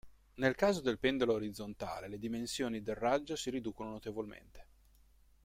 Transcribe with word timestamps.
Nel 0.37 0.55
caso 0.55 0.81
del 0.81 0.97
pendolo 0.97 1.33
orizzontale 1.33 2.07
le 2.07 2.17
dimensioni 2.17 2.81
del 2.81 2.95
raggio 2.95 3.35
si 3.35 3.51
riducono 3.51 3.91
notevolmente. 3.91 4.65